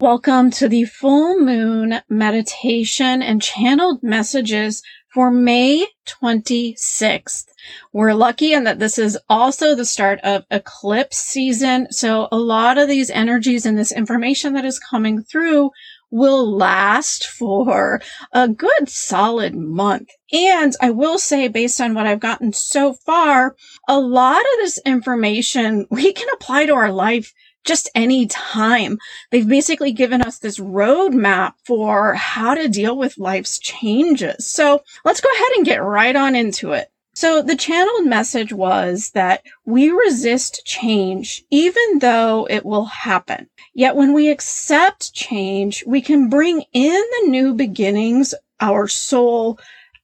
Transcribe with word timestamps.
Welcome 0.00 0.50
to 0.50 0.68
the 0.68 0.86
full 0.86 1.38
moon 1.38 2.00
meditation 2.08 3.22
and 3.22 3.40
channeled 3.40 4.02
messages 4.02 4.82
for 5.14 5.30
May 5.30 5.86
26th. 6.04 7.44
We're 7.92 8.12
lucky 8.12 8.54
in 8.54 8.64
that 8.64 8.80
this 8.80 8.98
is 8.98 9.16
also 9.28 9.76
the 9.76 9.84
start 9.84 10.18
of 10.24 10.46
eclipse 10.50 11.18
season. 11.18 11.92
So 11.92 12.26
a 12.32 12.36
lot 12.36 12.76
of 12.76 12.88
these 12.88 13.08
energies 13.08 13.64
and 13.64 13.78
this 13.78 13.92
information 13.92 14.54
that 14.54 14.64
is 14.64 14.80
coming 14.80 15.22
through 15.22 15.70
will 16.10 16.56
last 16.56 17.28
for 17.28 18.02
a 18.32 18.48
good 18.48 18.88
solid 18.88 19.54
month. 19.54 20.08
And 20.32 20.74
I 20.80 20.90
will 20.90 21.20
say, 21.20 21.46
based 21.46 21.80
on 21.80 21.94
what 21.94 22.08
I've 22.08 22.18
gotten 22.18 22.52
so 22.52 22.94
far, 22.94 23.54
a 23.88 24.00
lot 24.00 24.40
of 24.40 24.58
this 24.58 24.80
information 24.84 25.86
we 25.88 26.12
can 26.12 26.28
apply 26.34 26.66
to 26.66 26.74
our 26.74 26.90
life 26.90 27.32
just 27.64 27.90
any 27.94 28.26
time. 28.26 28.98
They've 29.30 29.48
basically 29.48 29.92
given 29.92 30.22
us 30.22 30.38
this 30.38 30.58
roadmap 30.58 31.54
for 31.64 32.14
how 32.14 32.54
to 32.54 32.68
deal 32.68 32.96
with 32.96 33.18
life's 33.18 33.58
changes. 33.58 34.46
So 34.46 34.82
let's 35.04 35.20
go 35.20 35.28
ahead 35.34 35.52
and 35.56 35.66
get 35.66 35.82
right 35.82 36.14
on 36.14 36.36
into 36.36 36.72
it. 36.72 36.90
So 37.16 37.42
the 37.42 37.56
channeled 37.56 38.06
message 38.06 38.52
was 38.52 39.10
that 39.10 39.44
we 39.64 39.90
resist 39.90 40.64
change 40.64 41.44
even 41.50 42.00
though 42.00 42.46
it 42.50 42.66
will 42.66 42.86
happen. 42.86 43.48
Yet 43.72 43.94
when 43.94 44.12
we 44.12 44.30
accept 44.30 45.14
change, 45.14 45.84
we 45.86 46.00
can 46.00 46.28
bring 46.28 46.64
in 46.72 46.92
the 46.92 47.28
new 47.28 47.54
beginnings 47.54 48.34
our 48.60 48.88
soul 48.88 49.58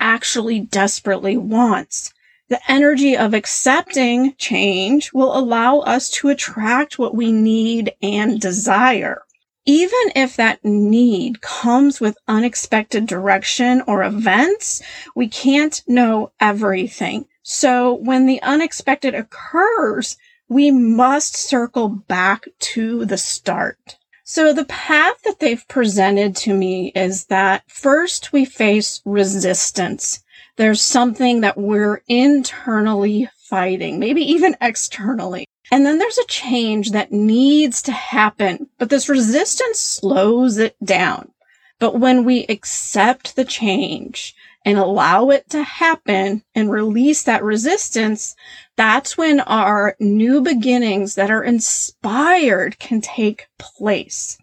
actually 0.00 0.60
desperately 0.60 1.36
wants. 1.36 2.12
The 2.48 2.60
energy 2.70 3.16
of 3.16 3.32
accepting 3.32 4.34
change 4.36 5.12
will 5.14 5.36
allow 5.36 5.78
us 5.78 6.10
to 6.10 6.28
attract 6.28 6.98
what 6.98 7.14
we 7.14 7.32
need 7.32 7.94
and 8.02 8.38
desire. 8.38 9.22
Even 9.64 10.12
if 10.14 10.36
that 10.36 10.62
need 10.62 11.40
comes 11.40 12.00
with 12.00 12.18
unexpected 12.28 13.06
direction 13.06 13.82
or 13.86 14.04
events, 14.04 14.82
we 15.14 15.26
can't 15.26 15.82
know 15.86 16.32
everything. 16.38 17.24
So 17.42 17.94
when 17.94 18.26
the 18.26 18.42
unexpected 18.42 19.14
occurs, 19.14 20.18
we 20.48 20.70
must 20.70 21.36
circle 21.36 21.88
back 21.88 22.46
to 22.58 23.06
the 23.06 23.16
start. 23.16 23.96
So 24.22 24.52
the 24.52 24.66
path 24.66 25.22
that 25.24 25.40
they've 25.40 25.66
presented 25.68 26.36
to 26.36 26.54
me 26.54 26.92
is 26.94 27.26
that 27.26 27.62
first 27.68 28.32
we 28.32 28.44
face 28.44 29.00
resistance. 29.04 30.23
There's 30.56 30.80
something 30.80 31.40
that 31.40 31.58
we're 31.58 32.02
internally 32.06 33.28
fighting, 33.36 33.98
maybe 33.98 34.22
even 34.22 34.56
externally. 34.60 35.46
And 35.70 35.84
then 35.84 35.98
there's 35.98 36.18
a 36.18 36.26
change 36.26 36.92
that 36.92 37.12
needs 37.12 37.82
to 37.82 37.92
happen, 37.92 38.68
but 38.78 38.90
this 38.90 39.08
resistance 39.08 39.80
slows 39.80 40.58
it 40.58 40.76
down. 40.84 41.32
But 41.80 41.98
when 41.98 42.24
we 42.24 42.44
accept 42.48 43.34
the 43.34 43.44
change 43.44 44.34
and 44.64 44.78
allow 44.78 45.30
it 45.30 45.50
to 45.50 45.62
happen 45.62 46.42
and 46.54 46.70
release 46.70 47.24
that 47.24 47.42
resistance, 47.42 48.36
that's 48.76 49.18
when 49.18 49.40
our 49.40 49.96
new 49.98 50.40
beginnings 50.40 51.16
that 51.16 51.30
are 51.30 51.42
inspired 51.42 52.78
can 52.78 53.00
take 53.00 53.48
place. 53.58 54.38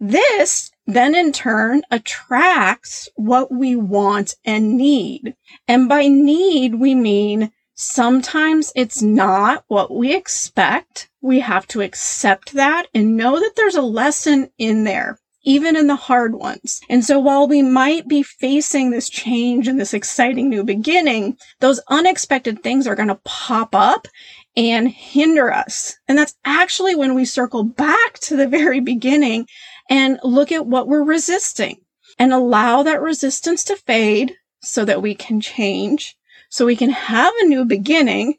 This 0.00 0.70
then 0.94 1.14
in 1.14 1.32
turn 1.32 1.82
attracts 1.90 3.08
what 3.16 3.52
we 3.52 3.76
want 3.76 4.34
and 4.44 4.76
need. 4.76 5.34
And 5.68 5.88
by 5.88 6.08
need, 6.08 6.74
we 6.76 6.94
mean 6.94 7.52
sometimes 7.74 8.72
it's 8.76 9.02
not 9.02 9.64
what 9.68 9.94
we 9.94 10.14
expect. 10.14 11.08
We 11.20 11.40
have 11.40 11.66
to 11.68 11.80
accept 11.80 12.52
that 12.52 12.86
and 12.94 13.16
know 13.16 13.38
that 13.38 13.52
there's 13.56 13.74
a 13.74 13.82
lesson 13.82 14.50
in 14.58 14.84
there. 14.84 15.18
Even 15.42 15.74
in 15.74 15.86
the 15.86 15.96
hard 15.96 16.34
ones. 16.34 16.82
And 16.90 17.02
so 17.02 17.18
while 17.18 17.48
we 17.48 17.62
might 17.62 18.06
be 18.06 18.22
facing 18.22 18.90
this 18.90 19.08
change 19.08 19.68
and 19.68 19.80
this 19.80 19.94
exciting 19.94 20.50
new 20.50 20.62
beginning, 20.62 21.38
those 21.60 21.80
unexpected 21.88 22.62
things 22.62 22.86
are 22.86 22.94
going 22.94 23.08
to 23.08 23.20
pop 23.24 23.74
up 23.74 24.06
and 24.54 24.86
hinder 24.88 25.50
us. 25.50 25.96
And 26.08 26.18
that's 26.18 26.34
actually 26.44 26.94
when 26.94 27.14
we 27.14 27.24
circle 27.24 27.64
back 27.64 28.18
to 28.20 28.36
the 28.36 28.48
very 28.48 28.80
beginning 28.80 29.46
and 29.90 30.20
look 30.22 30.52
at 30.52 30.64
what 30.64 30.86
we're 30.86 31.02
resisting 31.02 31.80
and 32.18 32.32
allow 32.32 32.82
that 32.84 33.02
resistance 33.02 33.64
to 33.64 33.76
fade 33.76 34.36
so 34.62 34.84
that 34.84 35.02
we 35.02 35.14
can 35.14 35.40
change, 35.40 36.16
so 36.48 36.64
we 36.64 36.76
can 36.76 36.90
have 36.90 37.34
a 37.40 37.46
new 37.46 37.64
beginning 37.64 38.38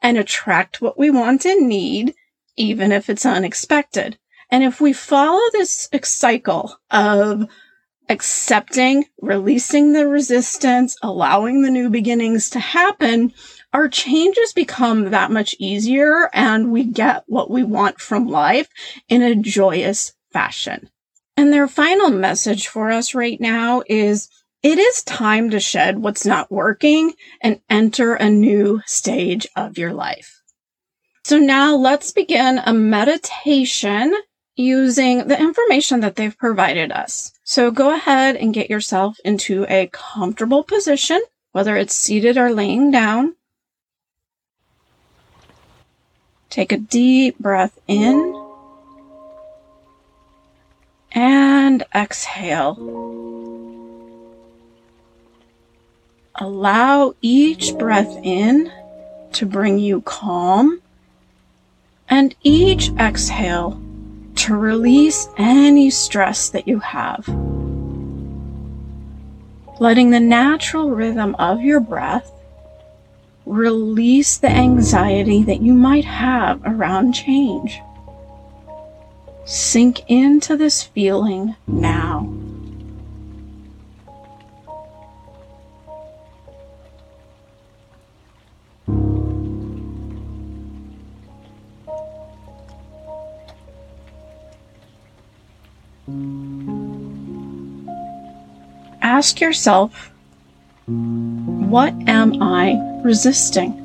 and 0.00 0.16
attract 0.16 0.80
what 0.80 0.98
we 0.98 1.10
want 1.10 1.44
and 1.44 1.68
need, 1.68 2.14
even 2.56 2.92
if 2.92 3.10
it's 3.10 3.26
unexpected. 3.26 4.16
And 4.50 4.62
if 4.62 4.80
we 4.80 4.92
follow 4.92 5.40
this 5.52 5.88
cycle 6.04 6.78
of 6.90 7.46
accepting, 8.08 9.06
releasing 9.20 9.92
the 9.92 10.06
resistance, 10.06 10.96
allowing 11.02 11.62
the 11.62 11.70
new 11.70 11.88
beginnings 11.88 12.50
to 12.50 12.60
happen, 12.60 13.32
our 13.72 13.88
changes 13.88 14.52
become 14.52 15.10
that 15.10 15.30
much 15.30 15.56
easier 15.58 16.28
and 16.34 16.70
we 16.70 16.84
get 16.84 17.24
what 17.26 17.50
we 17.50 17.62
want 17.62 17.98
from 18.00 18.28
life 18.28 18.68
in 19.08 19.22
a 19.22 19.34
joyous 19.34 20.12
fashion. 20.32 20.88
And 21.36 21.52
their 21.52 21.68
final 21.68 22.10
message 22.10 22.68
for 22.68 22.90
us 22.90 23.14
right 23.14 23.40
now 23.40 23.82
is 23.86 24.28
it 24.62 24.78
is 24.78 25.02
time 25.02 25.50
to 25.50 25.60
shed 25.60 25.98
what's 25.98 26.24
not 26.24 26.52
working 26.52 27.14
and 27.40 27.60
enter 27.68 28.14
a 28.14 28.30
new 28.30 28.80
stage 28.86 29.46
of 29.56 29.78
your 29.78 29.92
life. 29.92 30.40
So 31.24 31.38
now 31.38 31.74
let's 31.74 32.12
begin 32.12 32.60
a 32.64 32.72
meditation 32.72 34.14
using 34.56 35.26
the 35.26 35.40
information 35.40 36.00
that 36.00 36.16
they've 36.16 36.36
provided 36.36 36.92
us. 36.92 37.32
So 37.44 37.70
go 37.70 37.94
ahead 37.94 38.36
and 38.36 38.54
get 38.54 38.70
yourself 38.70 39.18
into 39.24 39.64
a 39.68 39.88
comfortable 39.92 40.62
position, 40.62 41.20
whether 41.52 41.76
it's 41.76 41.94
seated 41.94 42.36
or 42.36 42.52
laying 42.52 42.90
down. 42.90 43.36
Take 46.50 46.70
a 46.70 46.76
deep 46.76 47.38
breath 47.38 47.78
in 47.88 48.41
and 51.72 51.84
exhale. 51.94 52.76
Allow 56.34 57.14
each 57.22 57.74
breath 57.78 58.14
in 58.22 58.70
to 59.32 59.46
bring 59.46 59.78
you 59.78 60.02
calm 60.02 60.82
and 62.10 62.34
each 62.42 62.90
exhale 62.98 63.80
to 64.34 64.54
release 64.54 65.28
any 65.38 65.88
stress 65.88 66.50
that 66.50 66.68
you 66.68 66.78
have. 66.80 67.26
Letting 69.80 70.10
the 70.10 70.20
natural 70.20 70.90
rhythm 70.90 71.34
of 71.36 71.62
your 71.62 71.80
breath 71.80 72.30
release 73.46 74.36
the 74.36 74.50
anxiety 74.50 75.42
that 75.44 75.62
you 75.62 75.72
might 75.72 76.04
have 76.04 76.60
around 76.66 77.14
change. 77.14 77.80
Sink 79.44 80.08
into 80.08 80.56
this 80.56 80.82
feeling 80.82 81.56
now. 81.66 82.32
Ask 99.02 99.40
yourself, 99.40 100.12
what 100.86 101.92
am 102.08 102.42
I 102.42 103.00
resisting? 103.04 103.78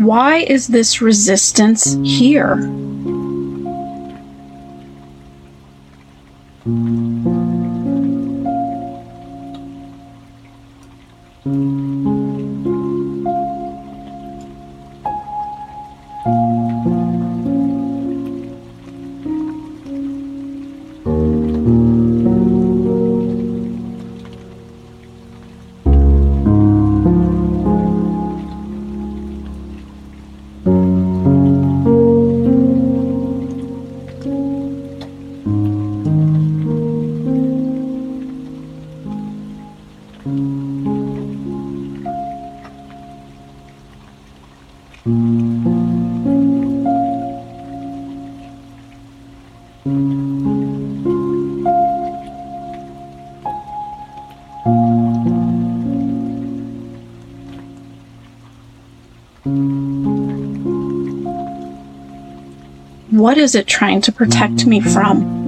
Why 0.00 0.38
is 0.38 0.68
this 0.68 1.02
resistance 1.02 1.94
here? 2.02 2.56
What 63.10 63.36
is 63.36 63.54
it 63.54 63.66
trying 63.66 64.00
to 64.02 64.12
protect 64.12 64.66
me 64.66 64.80
from? 64.80 65.40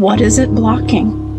What 0.00 0.22
is 0.22 0.38
it 0.38 0.54
blocking? 0.54 1.29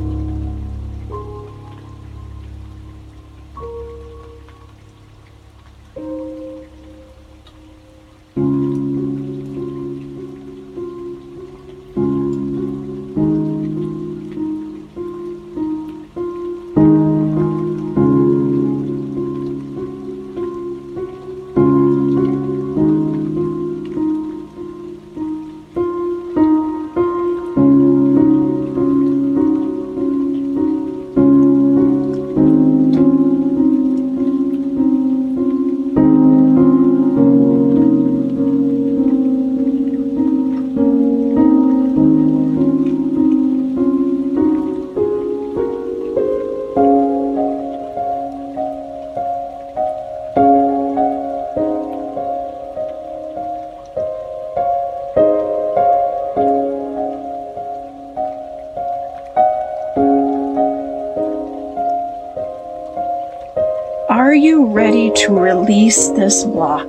Ready 64.72 65.12
to 65.12 65.38
release 65.38 66.08
this 66.10 66.44
block? 66.44 66.88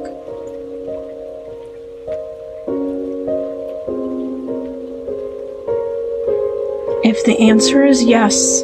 If 7.05 7.25
the 7.25 7.37
answer 7.40 7.84
is 7.84 8.05
yes, 8.05 8.62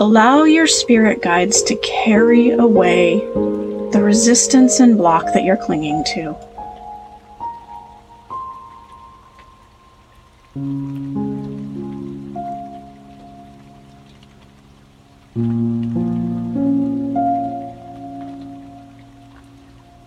allow 0.00 0.42
your 0.42 0.66
spirit 0.66 1.22
guides 1.22 1.62
to 1.64 1.76
carry 1.76 2.50
away 2.50 3.20
the 3.92 4.00
resistance 4.02 4.80
and 4.80 4.96
block 4.96 5.26
that 5.34 5.44
you're 5.44 5.56
clinging 5.56 6.04
to. 6.14 6.36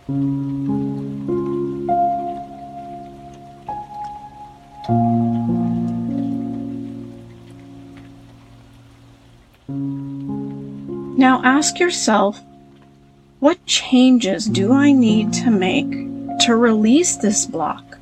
Now 0.05 0.11
ask 11.45 11.79
yourself 11.79 12.41
what 13.39 13.65
changes 13.65 14.45
do 14.45 14.73
I 14.73 14.91
need 14.91 15.31
to 15.33 15.49
make 15.49 15.89
to 16.41 16.57
release 16.57 17.15
this 17.15 17.45
block? 17.45 17.97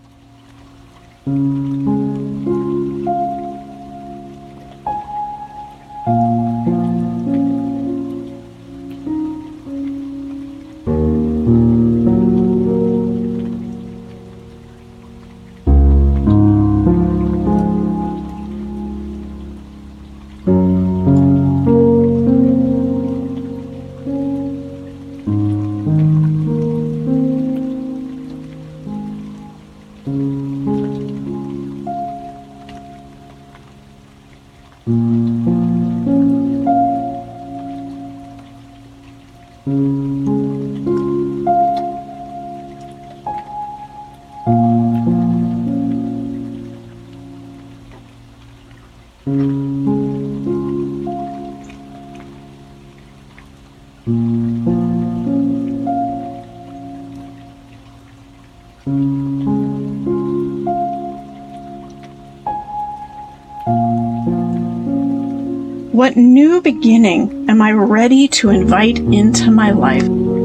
Beginning 66.61 67.49
am 67.49 67.61
I 67.61 67.71
ready 67.71 68.27
to 68.27 68.49
invite 68.49 68.99
into 68.99 69.51
my 69.51 69.71
life? 69.71 70.40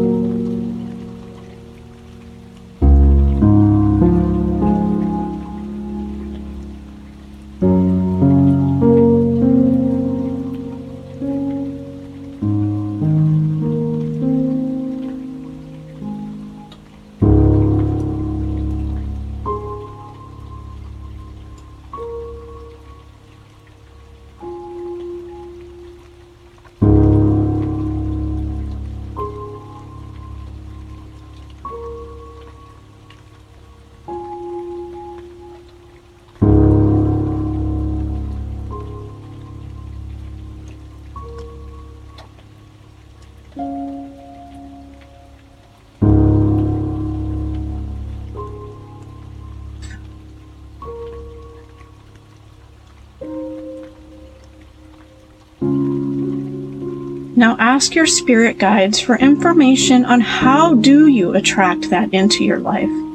Now 57.38 57.55
ask 57.59 57.95
your 57.95 58.07
spirit 58.07 58.57
guides 58.57 58.99
for 58.99 59.16
information 59.19 60.07
on 60.07 60.21
how 60.21 60.75
do 60.75 61.07
you 61.07 61.35
attract 61.35 61.90
that 61.90 62.14
into 62.14 62.45
your 62.45 62.59
life. 62.59 63.05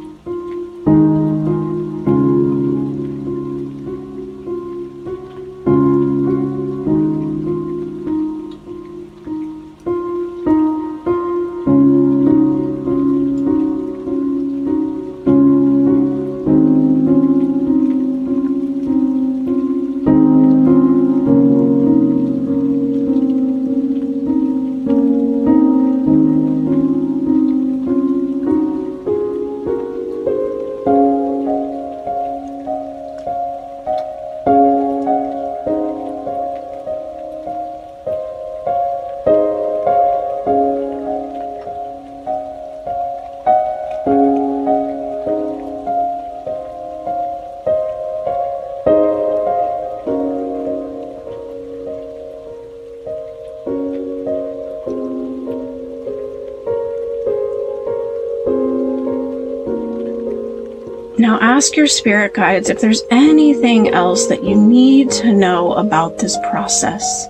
Ask 61.61 61.75
your 61.75 61.85
spirit 61.85 62.33
guides 62.33 62.71
if 62.71 62.81
there's 62.81 63.03
anything 63.11 63.89
else 63.89 64.25
that 64.25 64.43
you 64.43 64.59
need 64.59 65.11
to 65.11 65.31
know 65.31 65.73
about 65.73 66.17
this 66.17 66.35
process. 66.49 67.27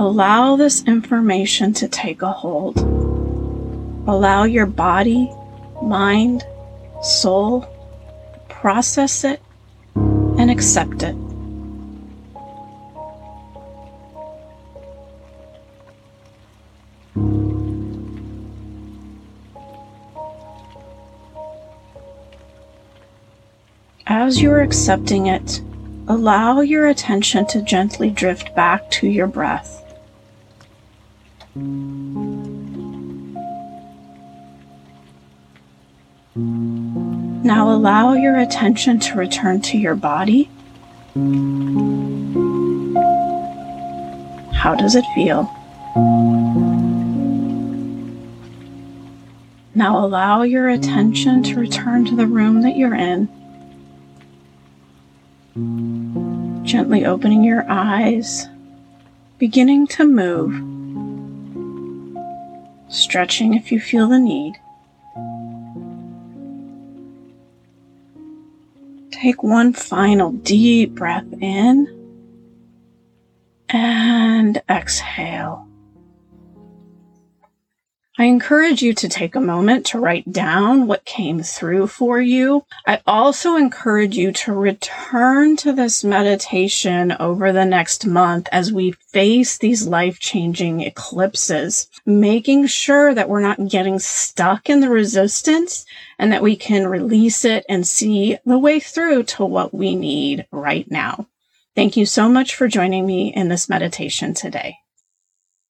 Allow 0.00 0.56
this 0.56 0.82
information 0.84 1.74
to 1.74 1.86
take 1.86 2.22
a 2.22 2.32
hold. 2.32 2.78
Allow 4.08 4.44
your 4.44 4.64
body, 4.64 5.30
mind, 5.82 6.42
soul, 7.02 7.68
process 8.48 9.24
it 9.24 9.42
and 9.94 10.50
accept 10.50 11.02
it. 11.02 11.14
As 24.06 24.40
you're 24.40 24.62
accepting 24.62 25.26
it, 25.26 25.60
allow 26.08 26.62
your 26.62 26.86
attention 26.86 27.46
to 27.48 27.60
gently 27.60 28.08
drift 28.08 28.54
back 28.56 28.90
to 28.92 29.06
your 29.06 29.26
breath. 29.26 29.79
Now 31.56 32.44
allow 37.74 38.12
your 38.12 38.38
attention 38.38 39.00
to 39.00 39.16
return 39.16 39.60
to 39.62 39.76
your 39.76 39.96
body. 39.96 40.44
How 44.52 44.76
does 44.76 44.94
it 44.94 45.04
feel? 45.16 45.50
Now 49.74 50.04
allow 50.04 50.42
your 50.42 50.68
attention 50.68 51.42
to 51.44 51.58
return 51.58 52.04
to 52.04 52.14
the 52.14 52.26
room 52.28 52.62
that 52.62 52.76
you're 52.76 52.94
in. 52.94 53.28
Gently 56.64 57.04
opening 57.04 57.42
your 57.42 57.68
eyes, 57.68 58.46
beginning 59.38 59.88
to 59.88 60.04
move 60.04 60.69
stretching 62.90 63.54
if 63.54 63.72
you 63.72 63.80
feel 63.80 64.08
the 64.08 64.18
need. 64.18 64.58
Take 69.10 69.42
one 69.42 69.72
final 69.72 70.32
deep 70.32 70.94
breath 70.94 71.26
in 71.40 71.96
and 73.68 74.62
exhale. 74.68 75.69
I 78.20 78.24
encourage 78.24 78.82
you 78.82 78.92
to 78.92 79.08
take 79.08 79.34
a 79.34 79.40
moment 79.40 79.86
to 79.86 79.98
write 79.98 80.30
down 80.30 80.86
what 80.86 81.06
came 81.06 81.42
through 81.42 81.86
for 81.86 82.20
you. 82.20 82.66
I 82.86 83.00
also 83.06 83.56
encourage 83.56 84.14
you 84.14 84.30
to 84.32 84.52
return 84.52 85.56
to 85.56 85.72
this 85.72 86.04
meditation 86.04 87.16
over 87.18 87.50
the 87.50 87.64
next 87.64 88.04
month 88.04 88.46
as 88.52 88.74
we 88.74 88.92
face 88.92 89.56
these 89.56 89.86
life 89.86 90.20
changing 90.20 90.82
eclipses, 90.82 91.88
making 92.04 92.66
sure 92.66 93.14
that 93.14 93.30
we're 93.30 93.40
not 93.40 93.68
getting 93.70 93.98
stuck 93.98 94.68
in 94.68 94.80
the 94.80 94.90
resistance 94.90 95.86
and 96.18 96.30
that 96.30 96.42
we 96.42 96.56
can 96.56 96.86
release 96.88 97.46
it 97.46 97.64
and 97.70 97.86
see 97.86 98.36
the 98.44 98.58
way 98.58 98.80
through 98.80 99.22
to 99.22 99.46
what 99.46 99.72
we 99.72 99.96
need 99.96 100.46
right 100.50 100.90
now. 100.90 101.26
Thank 101.74 101.96
you 101.96 102.04
so 102.04 102.28
much 102.28 102.54
for 102.54 102.68
joining 102.68 103.06
me 103.06 103.32
in 103.32 103.48
this 103.48 103.70
meditation 103.70 104.34
today. 104.34 104.79